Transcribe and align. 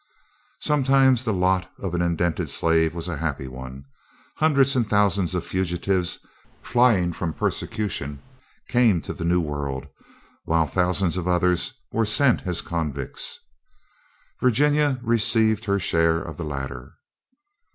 Sometimes 0.61 1.23
the 1.25 1.31
lot 1.31 1.69
of 1.77 1.93
an 1.93 2.01
indented 2.01 2.49
slave 2.49 2.95
was 2.95 3.07
a 3.07 3.17
happy 3.17 3.47
one. 3.47 3.85
Hundreds 4.37 4.75
and 4.75 4.89
thousands 4.89 5.35
of 5.35 5.45
fugitives 5.45 6.17
flying 6.63 7.13
from 7.13 7.33
persecution 7.35 8.19
came 8.67 8.99
to 9.03 9.13
the 9.13 9.23
New 9.23 9.39
World, 9.39 9.85
while 10.43 10.65
thousands 10.65 11.17
of 11.17 11.27
others 11.27 11.73
were 11.91 12.03
sent 12.07 12.47
as 12.47 12.61
convicts. 12.63 13.37
Virginia 14.41 14.99
received 15.03 15.65
her 15.65 15.77
share 15.77 16.19
of 16.19 16.35
the 16.37 16.45
latter. 16.45 16.93